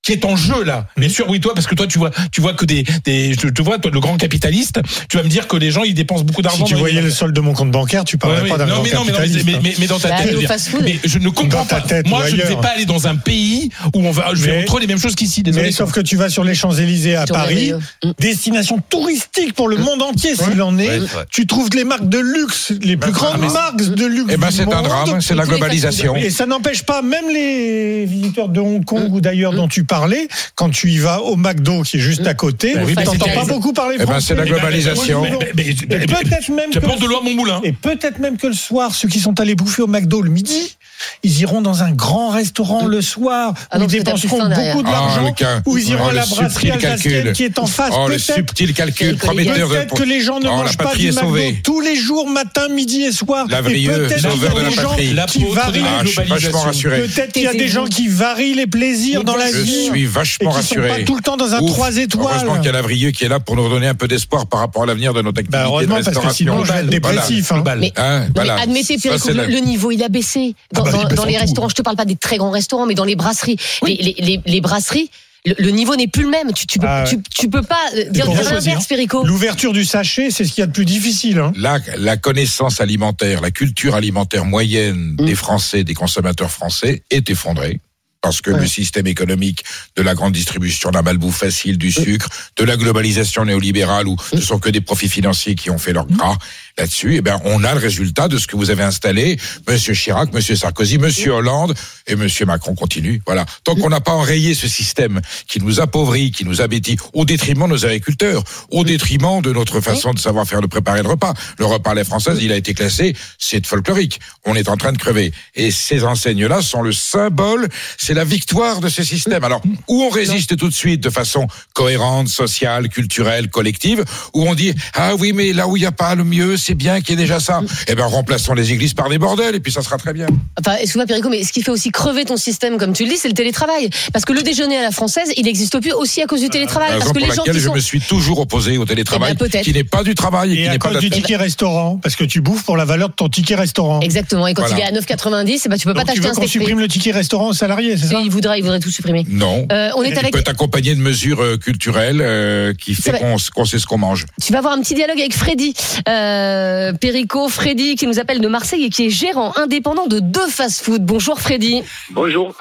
[0.03, 0.87] qui est en jeu là.
[0.97, 3.49] Bien sûr, oui, toi, parce que toi, tu vois, tu vois que des, des je
[3.49, 6.25] te vois, toi, le grand capitaliste, tu vas me dire que les gens, ils dépensent
[6.25, 6.65] beaucoup d'argent.
[6.65, 9.05] Si tu voyais le solde de mon compte bancaire, tu parlerais pas grand mais non,
[9.05, 10.37] mais, non, mais, mais, mais- mais dans ta Bah, tête,
[10.83, 11.81] mais je ne comprends pas.
[11.83, 14.61] tête Moi, je ne vais pas aller dans un pays où on va, je vais
[14.61, 15.43] retrouver les mêmes choses qu'ici.
[15.43, 15.67] Désolé.
[15.67, 17.73] Mais sauf que tu vas sur les Champs-Élysées à Sur Paris.
[18.05, 18.11] Mm.
[18.19, 21.01] destination touristique pour le monde entier s'il en est.
[21.31, 24.33] Tu trouves les marques de luxe, les plus grandes mais- marques de luxe.
[24.33, 26.17] Eh ben, c'est un drame, c'est la globalisation.
[26.17, 30.29] Et ça n'empêche pas, même les visiteurs de Hong Kong ou d'ailleurs dont tu parlais,
[30.55, 33.35] quand tu y vas au McDo qui est juste à côté, Bah oui, t'entends c'est-
[33.35, 34.27] pas beaucoup parler Eh ben, français.
[34.29, 35.23] c'est la globalisation.
[35.25, 39.55] Peut-être même Tu que de et peut-être même que le soir, ceux qui sont allés
[39.55, 40.77] bouffer au McDo le midi,
[41.23, 45.25] ils iront dans un grand restaurant le soir, Ah où ils dépenseront beaucoup Ah, d'argent,
[45.27, 47.93] le ca- où ils iront oh, à la brasserie alsacienne qui est en face.
[47.97, 49.75] Oh, le Peut-être subtil calcul prometteur de.
[49.75, 51.61] Peut-être que les gens ne Oh, la mangent pas patrie du est McDo sauvée.
[51.63, 53.47] tous les jours, matin, midi et soir.
[53.47, 53.87] Peut-être qu'il y
[54.21, 55.13] sauveur a de la des gens patrie.
[55.15, 55.83] La qui varient.
[55.87, 57.01] Ah, je suis vachement rassuré.
[57.03, 59.85] Peut-être qu'il y a des gens qui varient les plaisirs dans la Je vie.
[59.87, 61.05] suis Et vachement sont pas rassuré.
[61.05, 61.71] tout le temps dans un Ouf.
[61.73, 62.73] 3 Heureusement qu'il y a étoiles.
[62.75, 65.23] Lavrieux qui est là pour nous redonner un peu d'espoir par rapport à l'avenir de
[65.23, 66.37] notre activité Bah, de heureusement, parce que restauration.
[66.37, 67.53] sinon, je vais être dépressif.
[67.53, 67.63] hein.
[67.97, 68.27] Hein,
[68.59, 68.97] admettez,
[69.35, 71.41] le, niveau, il a baissé dans, Ah bah, dans- les tout.
[71.41, 71.69] restaurants.
[71.69, 73.57] Je te parle pas des très grands restaurants, mais dans les brasseries.
[73.87, 75.11] Les, les, les, les brasseries,
[75.47, 76.53] le, le niveau n'est plus le même.
[76.53, 77.09] Tu, tu, peux, Ah ouais.
[77.09, 79.25] tu, tu peux pas euh, dire l'inverse, Perico.
[79.25, 81.39] L'ouverture du sachet, c'est ce qu'il y a de plus difficile.
[81.39, 81.53] hein.
[81.57, 85.25] La, la connaissance alimentaire, la culture alimentaire moyenne Mm.
[85.27, 87.81] des Français, des consommateurs français est effondrée.
[88.23, 88.61] Parce que Ouais.
[88.61, 89.65] le système économique
[89.97, 94.41] de la grande distribution, la malbouffe facile, du sucre, de la globalisation néolibérale où ce
[94.41, 96.37] sont que des profits financiers qui ont fait leur gras
[96.77, 99.39] là-dessus, eh ben, on a le résultat de ce que vous avez installé.
[99.69, 101.75] Monsieur Chirac, Monsieur Sarkozy, Monsieur Hollande
[102.07, 103.23] et Monsieur Macron continue.
[103.27, 103.47] Voilà.
[103.65, 107.65] Tant qu'on n'a pas enrayé ce système qui nous appauvrit, qui nous abétit, au détriment
[107.65, 111.33] de nos agriculteurs, au détriment de notre façon de savoir faire de préparer le repas.
[111.59, 114.21] Le repas à la française, il a été classé, c'est folklorique.
[114.45, 115.33] On est en train de crever.
[115.55, 117.69] Et ces enseignes-là sont le symbole,
[118.11, 119.45] c'est la victoire de ce système.
[119.45, 124.55] Alors, où on résiste tout de suite de façon cohérente, sociale, culturelle, collective, où on
[124.57, 127.11] dit, ah oui, mais là où il n'y a pas le mieux, c'est bien qu'il
[127.11, 127.61] y ait déjà ça.
[127.87, 130.27] Eh ben, remplaçons les églises par des bordels, et puis ça sera très bien.
[130.59, 133.17] Enfin, excuse-moi, Perico, mais ce qui fait aussi crever ton système, comme tu le dis,
[133.17, 133.91] c'est le télétravail.
[134.13, 136.89] Parce que le déjeuner à la française, il n'existe plus aussi à cause du télétravail.
[136.95, 137.75] Raison Parce que pour les gens qui je sont.
[137.77, 139.63] me suis toujours opposé au télétravail, Eh ben, peut-être.
[139.65, 141.37] qui n'est pas du travail et, Et qui à n'est pas cause de du ticket
[141.37, 144.01] restaurant, parce que tu bouffes pour la valeur de ton ticket restaurant.
[144.01, 144.49] Exactement.
[144.49, 144.77] Et quand Voilà.
[144.91, 146.61] il est à 9,90, eh ben, tu peux pas Donc tu t'acheter un steak frites.
[146.61, 149.25] supprime le ticket restaurant aux salariés, c'est ça Il voudrait, il voudrait tout supprimer.
[149.29, 149.67] Non.
[149.71, 150.33] Euh, on est Il avec.
[150.33, 154.27] peut être accompagné de mesures euh, culturelles euh, qui fait qu'on sait ce qu'on mange.
[154.43, 155.75] Tu vas avoir un petit dialogue avec Freddy.
[156.09, 160.49] Euh, Perico, Freddy, qui nous appelle de Marseille et qui est gérant indépendant de deux
[160.49, 161.05] fast-food.
[161.05, 161.83] Bonjour Freddy.
[162.11, 162.55] Bonjour.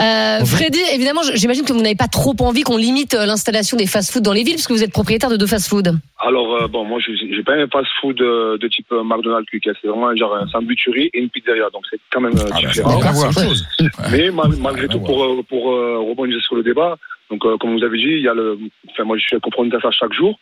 [0.00, 3.86] Euh, Freddy, évidemment, j'imagine que vous n'avez pas trop envie qu'on limite euh, l'installation des
[3.86, 5.92] fast-food dans les villes, puisque vous êtes propriétaire de deux fast-food.
[6.18, 9.70] Alors, euh, bon, moi, je j'ai pas un fast-food euh, de type McDonald's, QK.
[9.80, 11.68] C'est vraiment genre un sandwicherie et une pizzeria.
[11.70, 13.00] Donc, c'est quand même Ah ben, différent.
[14.10, 16.96] Mais ma- malgré à tout, pour, pour rebondir sur le débat,
[17.32, 18.58] donc euh, comme vous avez dit, il y a le,
[18.90, 20.38] enfin moi je suis confronté à ça chaque jour.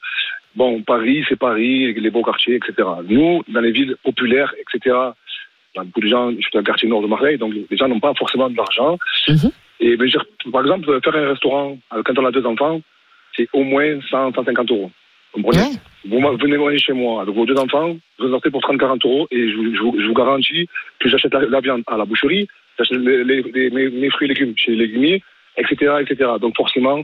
[0.56, 2.88] Bon, Paris, c'est Paris, les beaux quartiers, etc.
[3.08, 4.96] Nous, dans les villes populaires, etc.
[5.74, 7.88] Dans beaucoup de gens, je suis dans le quartier nord de Marseille, donc les gens
[7.88, 8.98] n'ont pas forcément de l'argent.
[9.28, 9.50] Mhm.
[9.80, 12.80] Et ben, dire, par exemple, faire un restaurant euh, quand on a deux enfants,
[13.36, 14.90] c'est au moins 100, 150 euros.
[15.34, 15.76] Vous comprenez Ouais.
[16.06, 19.50] Vous venez manger chez moi avec vos deux enfants, vous sortez pour 30-40 euros et
[19.50, 20.66] je, vous- je vous- je vous garantis
[20.98, 22.48] que j'achète la, la viande à la boucherie,
[22.78, 25.22] j'achète les, les- les- mes, mes fruits et légumes chez les légumiers,
[25.58, 26.30] etc., etc.
[26.40, 27.02] Donc forcément,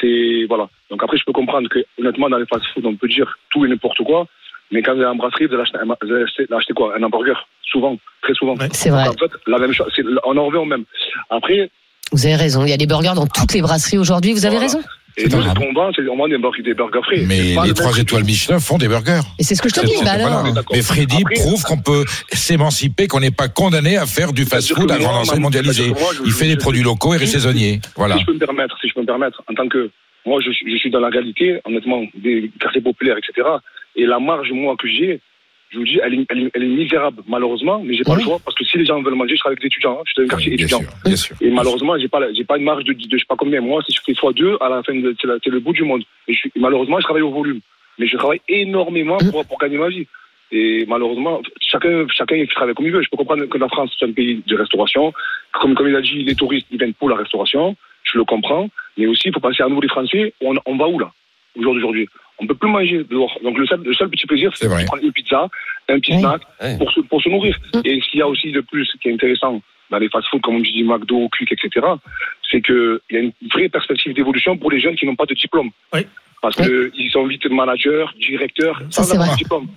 [0.00, 0.68] c'est voilà.
[0.90, 3.68] Donc après, je peux comprendre que honnêtement, dans les fast-food, on peut dire tout et
[3.68, 4.26] n'importe quoi,
[4.72, 6.94] mais quand vous allez en brasserie, vous allez acheter, un- vous allez acheter, acheter quoi?
[6.98, 8.56] Un hamburger, souvent, très souvent.
[8.56, 8.68] Ouais.
[8.72, 9.06] C'est vrai.
[9.08, 9.86] En fait, la même chose,
[10.24, 10.84] on en revient au même.
[11.30, 11.70] Après,
[12.14, 12.64] Vous avez raison.
[12.64, 14.32] Il y a des burgers dans toutes les brasseries aujourd'hui.
[14.32, 14.66] Vous avez Voilà.
[14.72, 14.82] raison.
[15.18, 17.22] et nous, ce qu'on vend, c'est on vend des burgers, des burgers frais.
[17.26, 18.24] Mais les le trois étoiles.
[18.24, 19.20] Michelin font des burgers.
[19.38, 19.92] Et c'est ce que je te dis.
[20.04, 20.44] Bah alors.
[20.72, 24.90] Mais Freddy Après- prouve qu'on peut s'émanciper, qu'on n'est pas condamné à faire du fast-food
[24.90, 25.92] à grande enseigne moi, mondialisée.
[26.24, 27.80] Il fait je- des produits locaux et saisonniers.
[27.96, 28.14] Voilà.
[28.16, 29.90] Si je peux me permettre, si je peux me permettre, en tant que
[30.26, 33.46] moi, je suis dans la réalité, honnêtement, des quartiers populaires, etc.
[33.96, 35.20] Et la marge, moi, que j'ai,
[35.70, 38.20] je vous dis, elle est, elle est- elle est misérable, malheureusement, mais j'ai pas le
[38.24, 40.12] choix parce que si les gens veulent manger, je travaille avec des étudiants, hein, je
[40.12, 40.78] suis dans un quartier étudiant.
[40.80, 41.36] sûr, bien sûr.
[41.40, 43.60] Et malheureusement, j'ai pas, j'ai pas une marge de, de, je sais pas combien.
[43.60, 46.02] Moi, si je fais fois deux, à la fin, c'est le bout du monde.
[46.28, 47.60] Et je suis, malheureusement, je travaille au volume,
[47.98, 50.06] mais je travaille énormément pour, pour gagner ma vie.
[50.54, 53.00] Et malheureusement, chacun, chacun il travaille comme il veut.
[53.02, 55.14] Je peux comprendre que la France c'est un pays de restauration.
[55.58, 57.74] Comme, comme il a dit, les touristes ils viennent pour la restauration.
[58.02, 58.68] Je le comprends.
[58.98, 60.34] Mais aussi, il faut penser à nous les Français.
[60.42, 61.10] On, on va où là
[61.56, 62.06] au jour d'aujourd'hui?
[62.42, 63.38] On peut plus manger dehors.
[63.42, 65.48] Donc le seul, le seul petit plaisir, C'est de prendre une pizza,
[65.88, 66.42] un petit snack
[66.78, 67.56] pour se, pour se nourrir.
[67.84, 70.56] Et ce qu'il y a aussi de plus qui est intéressant dans les fast-food, comme
[70.56, 71.86] on dit McDo, Quick, etc.,
[72.50, 75.34] c'est qu'il y a une vraie perspective d'évolution pour les jeunes qui n'ont pas de
[75.34, 75.70] diplôme.
[75.92, 76.00] Oui.
[76.40, 79.68] Parce qu'ils sont vite managers, directeurs, sans avoir de diplôme.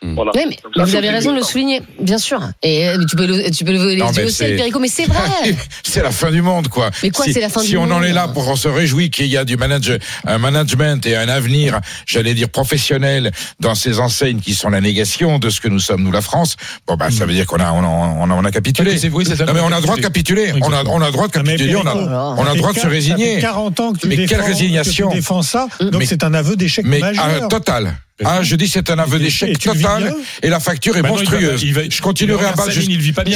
[0.00, 0.14] Mm.
[0.14, 0.30] Voilà.
[0.34, 2.40] Oui, mais Donc ça, vous avez aussi raison de le souligner, bien sûr.
[2.62, 4.56] Et euh, tu peux le, tu peux lever les Non, yeux mais au ciel, c'est-
[4.56, 5.18] Perico, mais c'est vrai.
[5.84, 6.90] C'est la fin du monde, quoi.
[7.02, 8.68] Mais quoi, si, c'est la fin si du on en est là pour on se
[8.68, 9.92] réjouit qu'il y a du manage,
[10.26, 15.38] un management et un avenir, j'allais dire professionnel, dans ces enseignes qui sont la négation
[15.38, 16.56] de ce que nous sommes, nous, la France,
[16.86, 18.96] bon, bah, ça veut dire qu'on a, on a, on a, on a capitulé.
[18.98, 19.46] C'est- oui, c'est ça.
[19.46, 20.52] Non, mais on a le droit de capituler.
[20.62, 21.74] On a, on a le droit de Ah, capituler.
[21.74, 21.94] On a,
[22.38, 23.38] on a le droit de se Ça fait résigner.
[23.40, 25.08] 40 ans que tu Mais quelle résignation.
[25.08, 27.48] que tu défends ça, donc Mais- c'est un aveu d'échec Mais majeur.
[27.48, 27.96] total.
[28.24, 31.24] Ah, je dis c'est un aveu d'échec total et la facture est Bah non, il
[31.26, 31.62] va- monstrueuse.
[31.62, 32.70] il va- je continuerai à battre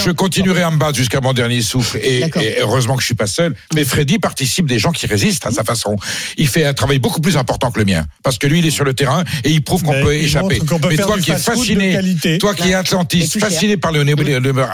[0.04, 2.24] je continuerai à me battre jusqu'à mon dernier souffle et,
[2.60, 3.54] heureusement que je suis pas seul.
[3.74, 5.96] Mais Freddy participe des gens qui résistent à sa façon.
[6.36, 8.70] Il fait un travail beaucoup plus important que le mien parce que lui il est
[8.70, 10.58] sur le terrain et il prouve qu'on peut échapper.
[10.58, 14.00] peut Mais toi qui es fasciné, toi qui es atlantiste, fasciné par le,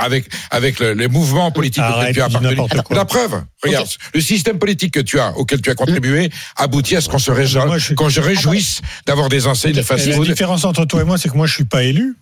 [0.00, 2.56] avec avec le, les mouvements politiques auxquels Arrête, tu as appartenu.
[2.90, 7.00] La preuve, regarde, le système politique que tu as auquel tu as contribué aboutit à
[7.00, 10.64] ce qu'on se réjouisse, je suis- qu'on se réjouisse d'avoir des enseignes de La différence
[10.64, 12.14] entre toi et moi, c'est que moi, je suis pas élu.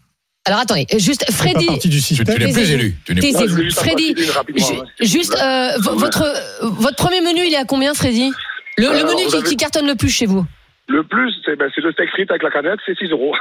[0.47, 2.27] Alors attendez, juste fais pas Freddy, Tu, système.
[2.37, 2.97] tu n'es plus élu.
[3.05, 4.23] Tu n'es plus- juste Freddy, une
[4.79, 8.31] hein, juste euh, votre euh, votre premier menu, il est à combien, Freddy?
[8.79, 10.47] Le, menu qui, avez- qui cartonne le plus chez vous
[10.87, 13.35] Le plus, c'est ben, c'est le steak frites avec la canette, c'est 6 euros.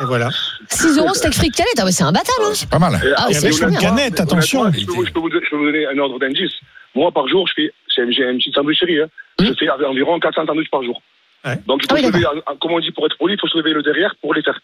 [0.00, 0.30] Et voilà.
[0.70, 2.46] 6 euros steak frites canette, ah ouais, c'est imbattable.
[2.46, 2.94] Hein C'est pas mal.
[3.16, 3.78] Ah, c'est honnêtement, chouette.
[3.78, 4.72] Canette, attention.
[4.72, 6.52] Je peux, je peux vous, je peux vous donner un ordre d'indice.
[6.94, 9.00] Moi, par jour, je fais, j'ai une petite sandwicherie.
[9.02, 9.08] Hein.
[9.40, 11.02] Je fais environ 400 sandwichs par jour.
[11.46, 11.58] Ouais.
[11.66, 13.56] Donc, il Ah faut oui, en- comme on dit, pour être poli, il faut se
[13.58, 14.58] lever le derrière pour les faire.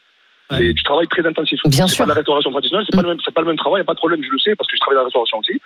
[0.50, 0.58] Ouais.
[0.58, 1.60] C'est du travail très intensif.
[1.66, 2.04] Bien C'est sûr.
[2.04, 3.84] pas la restauration traditionnelle, c'est pas le même, c'est pas le même travail, y a
[3.84, 5.60] pas de problème, je le sais, parce que je travaille dans la restauration aussi.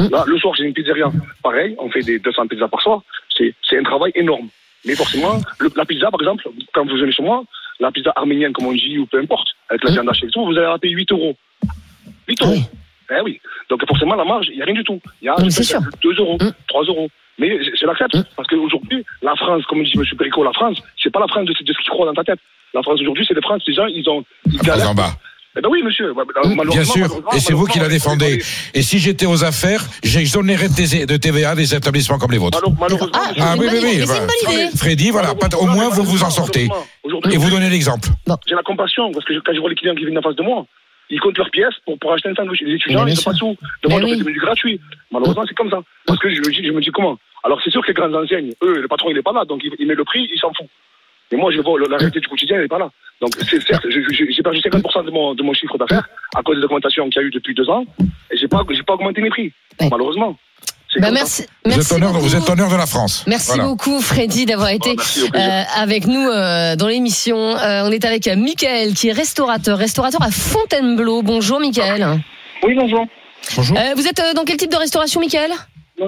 [0.00, 0.08] Mm.
[0.10, 1.12] Là, le soir, j'ai une pizzeria.
[1.42, 3.02] Pareil, on fait des 200 pizzas par soir.
[3.36, 4.48] C'est c'est un travail énorme.
[4.84, 7.44] Mais forcément, le- la pizza, par exemple, quand vous venez chez moi,
[7.78, 9.94] la pizza arménienne, comme on dit, ou peu importe, avec la Mm.
[9.94, 11.36] viande hachée et tout, vous allez la payer 8 euros.
[12.28, 12.52] 8 euros.
[12.52, 12.64] oui.
[13.14, 13.40] Eh oui.
[13.68, 14.98] Donc forcément, la marge, il n'y a rien du tout.
[15.20, 15.80] Il y a Non, mais c'est sûr.
[16.02, 16.50] 2 euros, Mm.
[16.66, 17.08] 3 euros.
[17.38, 18.14] Mais je, l'accepte.
[18.14, 18.24] Mm.
[18.36, 20.04] Parce qu'aujourd'hui, la France, comme dit M.
[20.18, 22.38] Perico, la France, c'est pas la France de, de ce qui croit dans ta tête.
[22.74, 24.24] La France aujourd'hui, c'est les France, les gens, ils ont.
[24.46, 24.90] Ils La France galèrent.
[24.90, 25.10] en bas.
[25.54, 26.14] Eh ben oui, monsieur.
[26.14, 27.02] Bah, bah, malheureusement, Bien sûr.
[27.02, 28.42] malheureusement, Et c'est vous qui la défendez.
[28.72, 32.58] Et si j'étais aux affaires, j'exonérais de TVA des établissements comme les vôtres.
[32.62, 33.12] Malheure- Malheureusement.
[33.14, 33.32] Ah.
[33.38, 33.88] Ah oui, oui, oui.
[33.90, 34.26] idée, mais c'est une voilà.
[34.46, 34.76] bonne idée.
[34.78, 36.68] Freddy, voilà, pas- au moins vous vous en sortez.
[37.30, 38.08] Et vous donnez l'exemple.
[38.46, 40.42] J'ai la compassion, parce que quand je vois les clients qui viennent en face de
[40.42, 40.64] moi,
[41.12, 42.62] ils comptent leurs pièces pour, pour acheter un sandwich.
[42.62, 43.56] Les étudiants, ils n'ont pas de sous.
[43.82, 44.16] Demandent oui.
[44.16, 44.80] des menus gratuits.
[45.10, 45.80] Malheureusement, c'est comme ça.
[46.06, 47.18] Parce que je me dis, je me dis comment?
[47.44, 49.60] Alors, c'est sûr que les grandes enseignes, eux, le patron, il n'est pas là, donc
[49.62, 50.66] il, il met le prix, il s'en fout.
[51.30, 52.90] Mais moi, je vois la réalité du quotidien, il n'est pas là.
[53.20, 56.64] Donc, c'est certes, j'ai perdu 50% de mon, de mon chiffre d'affaires à cause des
[56.64, 57.84] augmentations qu'il y a eu depuis deux ans,
[58.30, 59.52] et j'ai pas, j'ai pas augmenté mes prix,
[59.90, 60.36] malheureusement.
[61.00, 63.24] Bah, merci, Vous êtes, merci honneur, vous êtes honneur de la France.
[63.26, 63.64] Merci Voilà.
[63.64, 65.30] beaucoup Freddy d'avoir été au plaisir.
[65.34, 67.36] euh, avec nous euh, dans l'émission.
[67.56, 71.22] Euh, on est avec euh, Michael qui est restaurateur, restaurateur à Fontainebleau.
[71.22, 72.20] Bonjour Michael.
[72.62, 73.06] Oui, bonjour.
[73.56, 73.76] Bonjour.
[73.78, 75.50] Euh, vous êtes euh, dans quel type de restauration Michael?
[75.98, 76.06] Dans.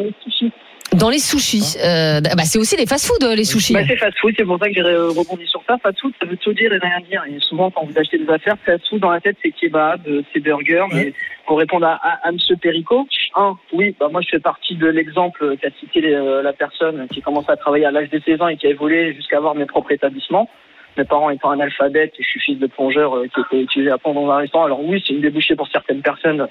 [0.99, 1.77] Dans les sushis.
[1.83, 3.75] Euh, bah, c'est aussi les fast-food les sushis.
[3.75, 5.77] Bah, c'est fast food, c'est pour ça que j'ai euh, rebondi sur ça.
[5.83, 7.23] Fast food, ça veut tout dire et rien dire.
[7.29, 10.23] Et souvent, quand vous achetez des affaires, fast food dans la tête, c'est kebab, euh,
[10.33, 10.85] c'est burger.
[10.93, 11.13] Mais
[11.47, 12.39] pour répondre à, à, à M.
[12.63, 17.07] Perico, un, oui, bah, moi, je fais partie de l'exemple qu'a cité euh, la personne
[17.13, 19.55] qui commence à travailler à l'âge de 16 ans et qui a évolué jusqu'à avoir
[19.55, 20.49] mes propres établissements.
[20.97, 23.99] Mes parents étant analphabètes et je suis fils de plongeur euh, qui était utilisé à
[24.05, 24.65] dans un restaurant.
[24.65, 26.47] Alors oui, c'est une débouchée pour certaines personnes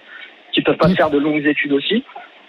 [0.51, 2.03] qui peuvent pas faire de longues études aussi.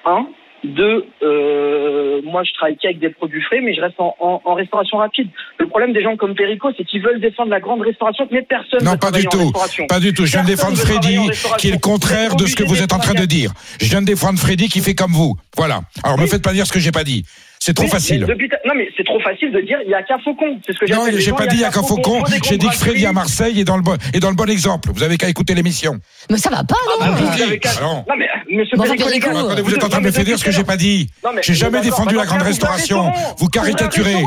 [0.04, 0.26] Un.
[0.64, 4.54] Deux, euh, moi je travaille qu'avec des produits frais, mais je reste en, en- en
[4.54, 5.28] restauration rapide.
[5.58, 8.82] Le problème des gens comme Perico, c'est qu'ils veulent défendre la grande restauration, mais personne
[8.82, 9.52] Non, veut pas du tout.
[9.88, 10.24] Pas du tout.
[10.24, 11.18] Je viens de défendre Freddy,
[11.58, 13.52] qui est le contraire de ce que vous êtes en train de dire.
[13.80, 15.36] Je viens de défendre Freddy qui fait comme vous.
[15.56, 15.82] Voilà.
[16.02, 16.28] Alors, me Oui.
[16.30, 17.24] faites pas dire ce que j'ai pas dit.
[17.66, 18.20] C'est trop facile.
[18.20, 20.58] mais depuis ta- Non, mais c'est trop facile de dire il y a qu'un faucon.
[20.66, 22.22] C'est ce que Non, j'appelle les j'ai pas dit il y a qu'un faucon.
[22.44, 23.12] J'ai dit que Freddy à.
[23.14, 24.90] Marseille est dans le bon, est dans le bon exemple.
[24.92, 25.98] Vous avez qu'à écouter l'émission.
[26.30, 28.04] Mais ça va pas, non Ah, Alors.
[28.06, 30.50] Non, mais monsieur Perico, Attendez, vous êtes en train de me faire dire ce que
[30.50, 31.08] j'ai pas dit.
[31.24, 33.10] Non, mais- J'ai jamais défendu la grande restauration.
[33.38, 34.22] Vous caricaturez.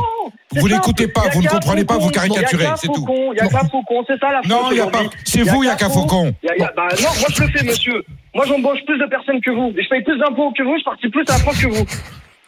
[0.55, 2.95] Vous l'écoutez pas, vous ne comprenez pas, vous caricaturez, Il y a c'est tout.
[2.95, 5.03] faucon, Il y a qu'un faucon, c'est ça la Non, il y a pas.
[5.25, 6.33] C'est vous, il y a qu'un faucon.
[6.43, 8.03] Bah, non, moi je le fais, monsieur.
[8.33, 9.73] Moi j'embauche plus de personnes que vous.
[9.77, 11.85] Et je paye plus d'impôts que vous, je participe plus à la France que vous.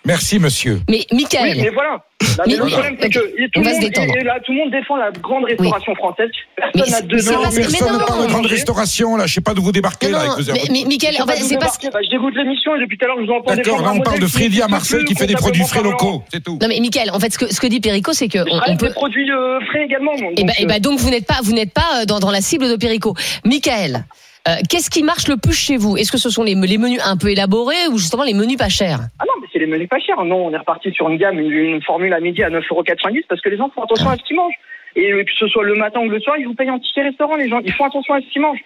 [0.05, 0.81] Merci, monsieur.
[0.89, 1.89] Mais Oui, Michael, mais voilà.
[2.37, 4.15] Là, mais Mais- le problème, c'est que et tout, On le va se monde, détendre.
[4.15, 6.29] et, et là, tout le monde défend la grande restauration française.
[6.73, 7.41] Personne n'a deux ans.
[7.43, 9.25] Personne ne parle de grande restauration, là.
[9.25, 10.25] Je sais pas d'où vous débarquez, non, là.
[10.25, 11.87] non, avec vos mais, mais Michael, en fait, c'est parce que.
[11.91, 13.99] Bah, je dégoûte l'émission et depuis tout à l'heure, je vous entends D'accord, là, on
[14.01, 16.23] parle de Freddy à Marseille qui fait des produits frais locaux.
[16.31, 16.57] C'est tout.
[16.61, 18.87] Non mais Michael, en fait, ce que, ce que dit Perico, c'est que on, peut.
[18.87, 20.13] des produits euh, frais également.
[20.13, 22.31] Et donc, bah, et euh, bah donc vous n'êtes pas, vous n'êtes pas euh, dans,
[22.31, 23.15] la cible de Perico.
[23.45, 24.05] Michael,
[24.47, 25.97] euh, qu'est-ce qui marche le plus chez vous?
[25.97, 28.69] Est-ce que ce sont les, les menus un peu élaborés ou justement les menus pas
[28.69, 28.99] chers?
[29.19, 30.23] Ah non, c'est les menus pas chers.
[30.23, 33.41] Non, on est reparti sur une gamme, une, une formule à midi à 9,90€ parce
[33.41, 34.55] que les gens font attention à ce qu'ils mangent.
[34.95, 37.35] Et que ce soit le matin ou le soir, ils vous payent en ticket restaurant,
[37.35, 37.59] les gens.
[37.63, 38.63] Ils font attention à ce qu'ils mangent.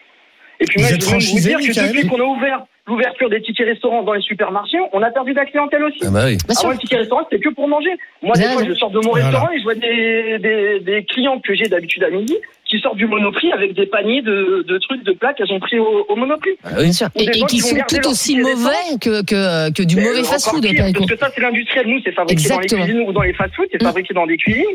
[0.59, 3.41] Et puis Vous moi, je veux vous dire que depuis qu'on a ouvert l'ouverture des
[3.41, 5.99] tickets restaurants dans les supermarchés, on a perdu de la clientèle aussi.
[6.03, 6.37] Ah bah oui.
[6.49, 7.91] Avant, le ticket restaurant, c'était que pour manger.
[8.21, 9.25] Moi, des fois, je sors de mon Voilà.
[9.27, 12.37] restaurant et je vois des, des, des clients que j'ai d'habitude à midi
[12.73, 15.77] qui sortent du monoprix avec des paniers de, de trucs, de plats qu'elles ont pris
[15.79, 16.51] au, au monoprix.
[16.63, 16.83] Ah oui.
[16.86, 17.07] Bien sûr.
[17.15, 20.65] Ou Et, et qui sont tout aussi mauvais que, que, que du Mais mauvais fast-food.
[20.65, 21.88] Parce que ça, c'est l'industriel.
[21.88, 22.81] Nous, c'est fabriqué Exactement.
[22.81, 23.86] dans les cuisines ou dans les fast-food, c'est Mm.
[23.86, 24.65] fabriqué dans des cuisines.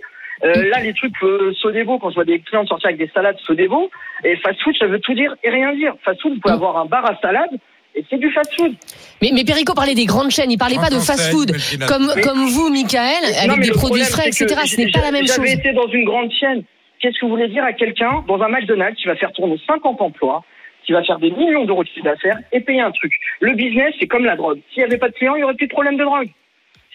[0.44, 3.36] Euh, là, les trucs euh, Sodebo, quand je vois des clients sortir avec des salades
[3.44, 3.90] Sodebo,
[4.24, 5.94] et fast-food, ça veut tout dire et rien dire.
[6.04, 6.56] Fast-food, vous pouvez Mm.
[6.62, 7.50] avoir un bar à salade,
[7.96, 8.72] et c'est du fast-food.
[9.20, 11.50] Mais, mais Perico parlait des grandes chaînes, il parlait pas de fast-food.
[11.88, 14.46] Comme, Mais- comme vous, Michael, avec des produits problème, frais, etc.
[14.66, 15.36] Ce n'est pas la même chose.
[15.36, 16.62] J'avais été dans une grande chaîne.
[17.00, 20.00] Qu'est-ce que vous voulez dire à quelqu'un dans un McDonald's qui va faire tourner 50
[20.00, 20.42] emplois,
[20.84, 23.12] qui va faire des millions d'euros de chiffre d'affaires et payer un truc?
[23.40, 24.58] Le business, c'est comme la drogue.
[24.72, 26.28] S'il n'y avait pas de clients, il n'y aurait plus de problème de drogue.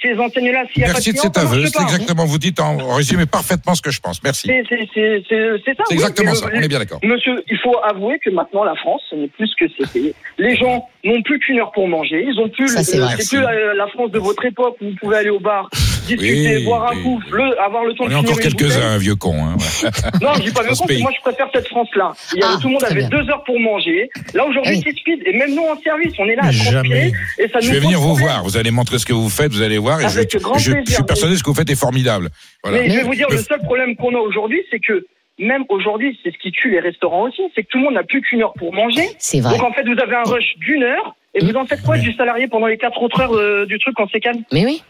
[0.02, 1.66] Ces enseignes-là, s'il n'y a pas de Merci de cet aveu.
[1.68, 4.22] C'est exactement, vous dites en résumé parfaitement ce que je pense.
[4.22, 4.48] Merci.
[4.48, 5.84] C'est c'est- c'est- c'est- c'est ça.
[5.88, 6.02] C'est oui.
[6.02, 6.50] exactement ça.
[6.50, 7.00] le- On est bien d'accord.
[7.04, 10.13] Monsieur, il faut avouer que maintenant la France, ce n'est plus ce que c'était.
[10.39, 12.26] Les gens n'ont plus qu'une heure pour manger.
[12.28, 12.68] Ils ont plus.
[12.68, 13.16] Ça, c'est le- vrai.
[13.20, 15.70] c'est plus la, la France de votre époque où vous pouvez aller au bar,
[16.04, 17.32] discuter, Oui, boire un oui, coup, oui.
[17.32, 19.34] le- avoir le temps On de est finir encore quelques-uns, un vieux con.
[19.36, 19.89] Hein, ouais.
[20.22, 20.88] Non, je dis pas compte.
[20.88, 21.02] pays.
[21.02, 22.13] Moi, je préfère cette France-là.
[22.44, 23.10] Ah, tout le monde avait bien.
[23.10, 24.10] deux heures pour manger.
[24.34, 24.82] Là aujourd'hui, Oui.
[24.86, 25.22] c'est speed.
[25.26, 27.12] Et même nous en service, on est là à transpirer.
[27.39, 28.44] Et ça Je nous vais pose venir vous voir.
[28.44, 29.52] Vous allez montrer ce que vous faites.
[29.52, 30.00] Vous allez voir.
[30.02, 30.96] Et je, Avec grand je- je plaisir.
[30.96, 32.30] suis persuadé que ce que vous faites est formidable.
[32.63, 32.82] Voilà.
[32.82, 35.06] Mais je vais vous dire, Le- le seul problème qu'on a aujourd'hui, c'est que
[35.39, 38.04] même aujourd'hui, c'est ce qui tue les restaurants aussi, c'est que tout le monde n'a
[38.04, 39.08] plus qu'une heure pour manger.
[39.18, 39.58] C'est vrai.
[39.58, 42.13] Donc en fait, vous avez un rush d'une heure et vous en faites quoi du
[42.13, 44.44] salarié pendant les quatre autres heures euh, du truc en sécane?
[44.52, 44.84] Mais oui.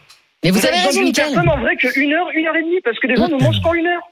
[0.44, 1.24] Mais vous, avez avez raison, Michael.
[1.32, 3.38] personne en vrai que une heure, une heure et demie, parce que les gens nous
[3.38, 4.02] mangent qu'en une heure.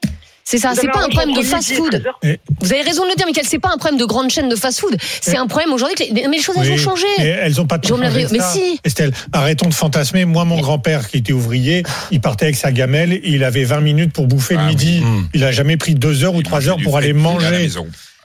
[0.45, 1.89] C'est ça, c'est pas un problème de entre fast midi et food.
[1.91, 2.19] 13 heures.
[2.59, 4.55] Vous avez raison de le dire, Michael, c'est pas un problème de grande chaîne de
[4.57, 4.97] fast food.
[5.21, 7.05] C'est un problème aujourd'hui que les, mais les choses elles Oui, ont changé.
[7.17, 8.51] Mais elles ont pas tout Jérôme changé de mais ça.
[8.51, 8.79] si.
[8.83, 10.25] Estelle, arrêtons de fantasmer.
[10.25, 14.11] Moi, mon grand-père, qui était ouvrier, il partait avec sa gamelle, il avait 20 minutes
[14.11, 14.75] pour bouffer Ah le oui.
[14.75, 14.99] midi.
[15.01, 15.27] Mmh.
[15.33, 17.25] Il a jamais pris deux heures ou Il trois mangeait heures du pour aller frites
[17.25, 17.69] à la manger.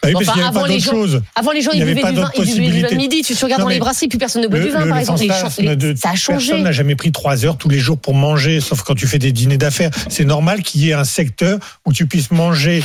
[0.02, 1.22] Ah oui, Bon, parce enfin, avant, les gens- chose.
[1.34, 3.22] Avant, les gens, Il ils buvaient du vin, ils buvaient du vin midi.
[3.22, 4.96] Tu te regardes Non, dans les brasseries, plus personne ne boit du vin, le- par
[4.96, 5.20] le exemple.
[5.22, 6.46] Les fantasme gens- les- de- ça a changé.
[6.48, 9.18] Personne n'a jamais pris trois heures tous les jours pour manger, sauf quand tu fais
[9.18, 9.90] des dîners d'affaires.
[10.08, 12.84] C'est normal qu'il y ait un secteur où tu puisses manger,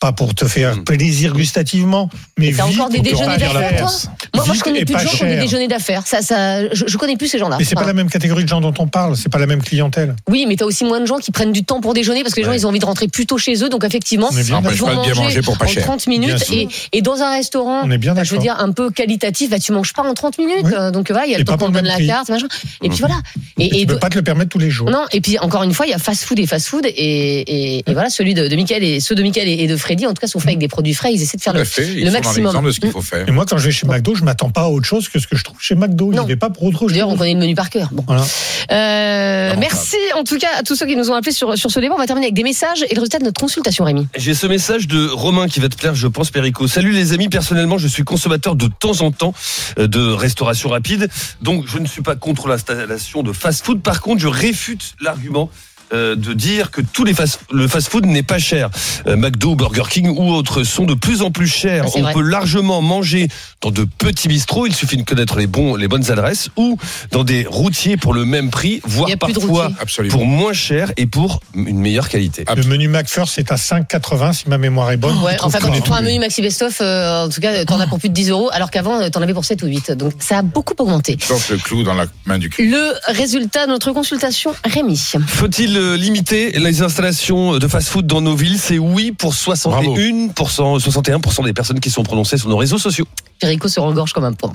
[0.00, 0.84] pas pour te faire Mm.
[0.84, 2.08] plaisir gustativement,
[2.38, 3.90] mais T'as encore des pour te déjeuners faire d'affaires, toi.
[4.34, 6.06] Moi, moi, je connais plus de pas gens qui ont des déjeuners d'affaires.
[6.06, 7.56] Ça, ça, je, je connais plus ces gens-là.
[7.58, 9.46] Mais c'est pas Enfin, la même catégorie de gens dont on parle, c'est pas la
[9.46, 10.16] même clientèle.
[10.28, 12.40] Oui, mais t'as aussi moins de gens qui prennent du temps pour déjeuner parce que
[12.40, 13.68] les gens, ils ont envie de rentrer plus tôt chez eux.
[13.68, 15.84] Donc, effectivement, On est bien ils vont pas manger pour pas en cher.
[15.84, 16.44] 30 Bien minutes.
[16.52, 19.50] Et, et dans un restaurant, On est bien bah, je veux dire, un peu qualitatif,
[19.50, 20.64] bah, tu manges pas en 30 minutes.
[20.64, 20.72] Oui.
[20.74, 22.46] Euh, Donc, voilà, il y a Et le temps pas qu'on donne la carte, machin.
[22.82, 23.16] Et puis voilà.
[23.58, 24.88] Et, tu peux pas te le permettre tous les jours.
[24.90, 27.82] non, et puis encore une fois, il y a fast food et fast food, et,
[27.92, 30.28] voilà, celui de, Michael et ceux de Michael et, et de Freddy, en tout cas,
[30.28, 31.12] sont faits avec des produits frais.
[31.12, 31.84] Ils essaient de faire le, fait.
[31.84, 32.64] Ils le maximum.
[32.64, 33.28] de ce qu'il faut faire.
[33.28, 35.26] Et moi, quand je vais chez McDo, je m'attends pas à autre chose que ce
[35.26, 36.12] que je trouve chez McDo.
[36.12, 36.92] Ne vais pas pour autre chose.
[36.92, 37.88] D'ailleurs, on connaît le menu par cœur.
[37.90, 38.04] Bon.
[38.06, 38.22] Voilà.
[38.70, 41.80] Euh, merci en tout cas à tous ceux qui nous ont appelés sur, sur ce
[41.80, 41.96] débat.
[41.96, 44.06] On va terminer avec des messages et le résultat de notre consultation, Rémi.
[44.16, 46.68] J'ai ce message de Romain qui va te plaire, je pense, Perico.
[46.68, 49.34] Salut les amis, personnellement, je suis consommateur de temps en temps
[49.80, 51.08] euh, de restauration rapide,
[51.42, 53.82] donc je ne suis pas contre l'installation de fast-food.
[53.82, 55.50] Par contre, je réfute l'argument.
[55.92, 58.70] Euh, de dire que tous les fast, le fast-food n'est pas cher.
[59.06, 61.84] Euh, McDo, Burger King ou autres sont de plus en plus chers.
[61.86, 62.12] Ah, On vrai.
[62.12, 63.28] peut largement manger
[63.60, 64.66] dans de petits bistrots.
[64.66, 66.78] Il suffit de connaître les bons, les bonnes adresses ou
[67.10, 69.70] dans des routiers pour le même prix, voire parfois
[70.10, 72.44] pour moins cher et pour une meilleure qualité.
[72.54, 75.16] Le menu McFirst c'est à 5,80 si ma mémoire est bonne.
[75.22, 77.64] Ouais, enfin, quand tu est prends un menu Maxi Best of, euh, en tout cas,
[77.64, 79.66] t'en as pour plus de 10 euros, alors qu'avant, euh, t'en avais pour 7 ou
[79.66, 79.92] 8.
[79.92, 81.16] Donc, ça a beaucoup augmenté.
[81.16, 82.68] Plante le clou dans la main du cul.
[82.68, 85.00] Le résultat de notre consultation, Rémi.
[85.26, 90.32] Faut-il limiter les installations de fast-food dans nos villes C'est oui pour 61%,
[90.78, 93.06] 61% des personnes qui sont prononcées sur nos réseaux sociaux.
[93.40, 94.54] Perico se regorge comme un porc.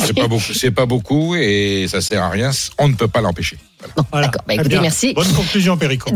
[0.00, 2.50] C'est pas beaucoup, c'est pas beaucoup et ça sert à rien.
[2.78, 3.56] On ne peut pas l'empêcher.
[3.96, 4.26] Bon, Voilà.
[4.28, 4.42] d'accord.
[4.48, 5.12] Bah, écoutez, merci.
[5.14, 6.10] Bonne conclusion, Perico.